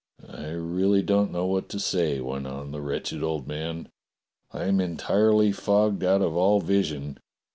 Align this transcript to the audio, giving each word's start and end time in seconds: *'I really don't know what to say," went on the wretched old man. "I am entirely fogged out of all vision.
*'I 0.27 0.47
really 0.47 1.03
don't 1.03 1.31
know 1.31 1.45
what 1.45 1.69
to 1.69 1.79
say," 1.79 2.19
went 2.19 2.47
on 2.47 2.71
the 2.71 2.81
wretched 2.81 3.21
old 3.21 3.47
man. 3.47 3.87
"I 4.51 4.63
am 4.63 4.79
entirely 4.81 5.51
fogged 5.51 6.03
out 6.03 6.23
of 6.23 6.35
all 6.35 6.59
vision. 6.59 7.19